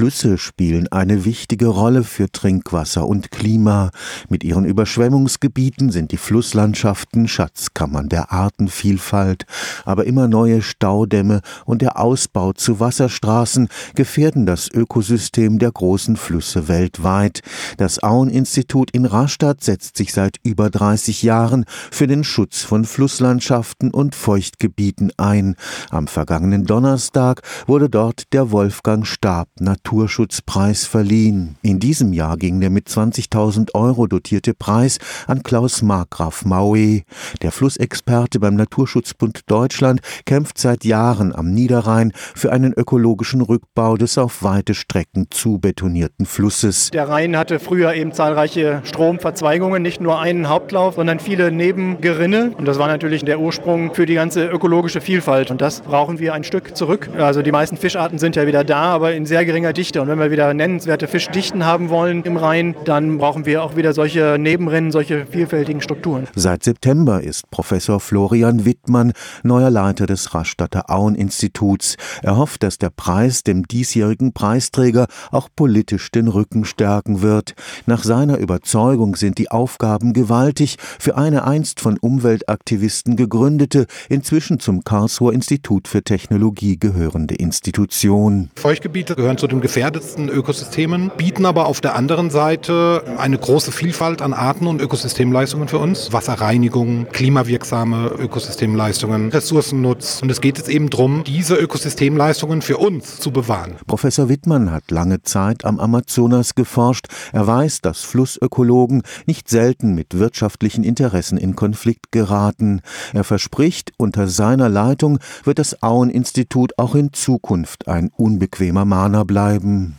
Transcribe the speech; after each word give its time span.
Flüsse 0.00 0.38
spielen 0.38 0.88
eine 0.90 1.26
wichtige 1.26 1.66
Rolle 1.66 2.04
für 2.04 2.32
Trinkwasser 2.32 3.06
und 3.06 3.30
Klima. 3.30 3.90
Mit 4.30 4.44
ihren 4.44 4.64
Überschwemmungsgebieten 4.64 5.90
sind 5.90 6.10
die 6.10 6.16
Flusslandschaften 6.16 7.28
Schatzkammern 7.28 8.08
der 8.08 8.32
Artenvielfalt. 8.32 9.44
Aber 9.84 10.06
immer 10.06 10.26
neue 10.26 10.62
Staudämme 10.62 11.42
und 11.66 11.82
der 11.82 12.00
Ausbau 12.00 12.54
zu 12.54 12.80
Wasserstraßen 12.80 13.68
gefährden 13.94 14.46
das 14.46 14.70
Ökosystem 14.70 15.58
der 15.58 15.70
großen 15.70 16.16
Flüsse 16.16 16.66
weltweit. 16.66 17.42
Das 17.76 18.02
Aueninstitut 18.02 18.92
in 18.92 19.04
Rastatt 19.04 19.62
setzt 19.62 19.98
sich 19.98 20.14
seit 20.14 20.38
über 20.42 20.70
30 20.70 21.22
Jahren 21.22 21.66
für 21.90 22.06
den 22.06 22.24
Schutz 22.24 22.62
von 22.62 22.86
Flusslandschaften 22.86 23.90
und 23.90 24.14
Feuchtgebieten 24.14 25.12
ein. 25.18 25.56
Am 25.90 26.06
vergangenen 26.06 26.64
Donnerstag 26.64 27.42
wurde 27.66 27.90
dort 27.90 28.32
der 28.32 28.50
Wolfgang 28.50 29.06
Stab 29.06 29.48
Naturschutzpreis 29.90 30.86
verliehen. 30.86 31.56
In 31.62 31.80
diesem 31.80 32.12
Jahr 32.12 32.36
ging 32.36 32.60
der 32.60 32.70
mit 32.70 32.86
20.000 32.86 33.74
Euro 33.74 34.06
dotierte 34.06 34.54
Preis 34.54 34.98
an 35.26 35.42
Klaus 35.42 35.82
Markgraf 35.82 36.44
Maue. 36.44 37.02
Der 37.42 37.50
Flussexperte 37.50 38.38
beim 38.38 38.54
Naturschutzbund 38.54 39.40
Deutschland 39.50 40.00
kämpft 40.26 40.58
seit 40.58 40.84
Jahren 40.84 41.34
am 41.34 41.50
Niederrhein 41.52 42.12
für 42.14 42.52
einen 42.52 42.72
ökologischen 42.72 43.40
Rückbau 43.40 43.96
des 43.96 44.16
auf 44.16 44.44
weite 44.44 44.74
Strecken 44.74 45.26
zubetonierten 45.28 46.24
Flusses. 46.24 46.90
Der 46.92 47.08
Rhein 47.08 47.36
hatte 47.36 47.58
früher 47.58 47.92
eben 47.92 48.12
zahlreiche 48.12 48.82
Stromverzweigungen, 48.84 49.82
nicht 49.82 50.00
nur 50.00 50.20
einen 50.20 50.48
Hauptlauf, 50.48 50.94
sondern 50.94 51.18
viele 51.18 51.50
Nebengerinne. 51.50 52.52
Und 52.56 52.66
das 52.66 52.78
war 52.78 52.86
natürlich 52.86 53.24
der 53.24 53.40
Ursprung 53.40 53.92
für 53.92 54.06
die 54.06 54.14
ganze 54.14 54.46
ökologische 54.46 55.00
Vielfalt. 55.00 55.50
Und 55.50 55.60
das 55.60 55.80
brauchen 55.80 56.20
wir 56.20 56.32
ein 56.32 56.44
Stück 56.44 56.76
zurück. 56.76 57.10
Also 57.18 57.42
die 57.42 57.50
meisten 57.50 57.76
Fischarten 57.76 58.20
sind 58.20 58.36
ja 58.36 58.46
wieder 58.46 58.62
da, 58.62 58.82
aber 58.82 59.14
in 59.14 59.26
sehr 59.26 59.44
geringer 59.44 59.72
Dichte. 59.80 60.02
Und 60.02 60.08
wenn 60.08 60.18
wir 60.18 60.30
wieder 60.30 60.52
nennenswerte 60.52 61.08
Fischdichten 61.08 61.64
haben 61.64 61.88
wollen 61.88 62.22
im 62.24 62.36
Rhein, 62.36 62.76
dann 62.84 63.16
brauchen 63.16 63.46
wir 63.46 63.62
auch 63.62 63.76
wieder 63.76 63.94
solche 63.94 64.36
Nebenrinnen, 64.38 64.92
solche 64.92 65.24
vielfältigen 65.24 65.80
Strukturen. 65.80 66.28
Seit 66.34 66.64
September 66.64 67.22
ist 67.22 67.50
Professor 67.50 67.98
Florian 67.98 68.66
Wittmann 68.66 69.12
neuer 69.42 69.70
Leiter 69.70 70.04
des 70.04 70.34
Rastatter 70.34 70.90
Auen-Instituts. 70.90 71.96
Er 72.22 72.36
hofft, 72.36 72.62
dass 72.62 72.76
der 72.76 72.90
Preis 72.90 73.42
dem 73.42 73.66
diesjährigen 73.66 74.34
Preisträger 74.34 75.06
auch 75.30 75.48
politisch 75.56 76.10
den 76.10 76.28
Rücken 76.28 76.66
stärken 76.66 77.22
wird. 77.22 77.54
Nach 77.86 78.04
seiner 78.04 78.36
Überzeugung 78.36 79.16
sind 79.16 79.38
die 79.38 79.50
Aufgaben 79.50 80.12
gewaltig 80.12 80.76
für 80.98 81.16
eine 81.16 81.44
einst 81.44 81.80
von 81.80 81.96
Umweltaktivisten 81.96 83.16
gegründete, 83.16 83.86
inzwischen 84.10 84.60
zum 84.60 84.84
Karlsruher 84.84 85.32
Institut 85.32 85.88
für 85.88 86.02
Technologie 86.02 86.78
gehörende 86.78 87.34
Institution. 87.36 88.50
Feuchtgebiete 88.56 89.16
gehören 89.16 89.38
zu 89.38 89.46
den 89.46 89.59
gefährdetsten 89.60 90.28
Ökosystemen, 90.28 91.10
bieten 91.16 91.46
aber 91.46 91.66
auf 91.66 91.80
der 91.80 91.94
anderen 91.94 92.30
Seite 92.30 93.04
eine 93.18 93.38
große 93.38 93.72
Vielfalt 93.72 94.22
an 94.22 94.32
Arten 94.32 94.66
und 94.66 94.80
Ökosystemleistungen 94.80 95.68
für 95.68 95.78
uns. 95.78 96.12
Wasserreinigung, 96.12 97.06
klimawirksame 97.12 98.08
Ökosystemleistungen, 98.08 99.30
Ressourcennutz. 99.30 100.20
Und 100.22 100.30
es 100.30 100.40
geht 100.40 100.58
jetzt 100.58 100.68
eben 100.68 100.90
darum, 100.90 101.24
diese 101.24 101.56
Ökosystemleistungen 101.56 102.62
für 102.62 102.78
uns 102.78 103.18
zu 103.18 103.30
bewahren. 103.30 103.76
Professor 103.86 104.28
Wittmann 104.28 104.70
hat 104.70 104.90
lange 104.90 105.22
Zeit 105.22 105.64
am 105.64 105.78
Amazonas 105.78 106.54
geforscht. 106.54 107.06
Er 107.32 107.46
weiß, 107.46 107.80
dass 107.80 108.00
Flussökologen 108.00 109.02
nicht 109.26 109.48
selten 109.48 109.94
mit 109.94 110.18
wirtschaftlichen 110.18 110.84
Interessen 110.84 111.38
in 111.38 111.56
Konflikt 111.56 112.12
geraten. 112.12 112.80
Er 113.12 113.24
verspricht, 113.24 113.92
unter 113.96 114.28
seiner 114.28 114.68
Leitung 114.68 115.18
wird 115.44 115.58
das 115.58 115.82
Auen-Institut 115.82 116.78
auch 116.78 116.94
in 116.94 117.12
Zukunft 117.12 117.88
ein 117.88 118.10
unbequemer 118.16 118.84
Mahner 118.84 119.24
bleiben. 119.24 119.49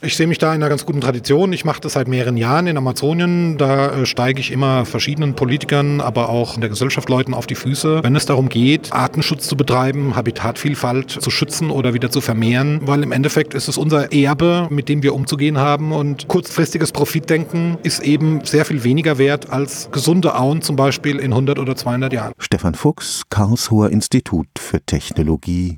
Ich 0.02 0.16
sehe 0.16 0.27
mich 0.27 0.38
da 0.38 0.53
in 0.53 0.61
einer 0.61 0.69
ganz 0.69 0.85
guten 0.85 1.02
Tradition. 1.02 1.53
Ich 1.53 1.66
mache 1.66 1.81
das 1.81 1.94
seit 1.94 2.07
mehreren 2.07 2.38
Jahren 2.38 2.67
in 2.67 2.77
Amazonien. 2.77 3.57
Da 3.57 4.02
äh, 4.02 4.05
steige 4.05 4.39
ich 4.39 4.52
immer 4.52 4.85
verschiedenen 4.85 5.35
Politikern, 5.35 6.02
aber 6.02 6.30
auch 6.30 6.55
in 6.55 6.61
der 6.61 6.69
Gesellschaft 6.69 7.09
Leuten 7.09 7.33
auf 7.33 7.47
die 7.47 7.55
Füße, 7.55 8.03
wenn 8.03 8.16
es 8.16 8.25
darum 8.25 8.50
geht, 8.50 8.94
Artenschutz 8.94 9.47
zu 9.47 9.56
betreiben, 9.56 10.16
Habitatvielfalt 10.16 11.11
zu 11.11 11.29
schützen 11.29 11.69
oder 11.72 11.94
wieder 11.94 12.11
zu 12.11 12.22
vermehren, 12.22 12.81
weil 12.84 13.03
im 13.03 13.11
Endeffekt 13.11 13.53
ist 13.53 13.67
es 13.67 13.78
unser 13.78 14.13
Erbe, 14.13 14.67
mit 14.69 14.90
dem 14.90 15.03
wir 15.03 15.13
umzugehen 15.13 15.57
haben 15.57 15.91
und 15.91 16.28
kurzfristiges 16.28 16.91
Profitdenken 16.91 17.78
ist 17.84 18.01
eben 18.01 18.44
sehr 18.44 18.66
viel 18.66 18.84
weniger 18.84 19.17
wert 19.17 19.50
als 19.51 19.90
gesunde 19.91 20.35
Auen 20.38 20.61
zum 20.61 20.75
Beispiel 20.75 21.17
in 21.17 21.31
100 21.31 21.59
oder 21.59 21.75
200 21.75 22.13
Jahren. 22.13 22.34
Stefan 22.38 22.75
Fuchs, 22.75 23.23
Karlsruher 23.29 23.90
Institut 23.90 24.47
für 24.57 24.81
Technologie 24.81 25.69